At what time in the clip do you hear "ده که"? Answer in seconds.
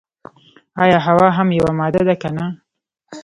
2.07-2.29